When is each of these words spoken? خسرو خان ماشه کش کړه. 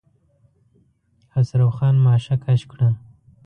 خسرو 1.31 1.69
خان 1.77 1.95
ماشه 2.05 2.35
کش 2.45 2.61
کړه. 2.71 2.89